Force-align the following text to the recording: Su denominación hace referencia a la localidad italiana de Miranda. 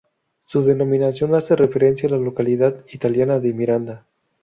Su 0.47 0.63
denominación 0.63 1.35
hace 1.35 1.55
referencia 1.55 2.09
a 2.09 2.13
la 2.13 2.17
localidad 2.17 2.83
italiana 2.91 3.39
de 3.39 3.53
Miranda. 3.53 4.07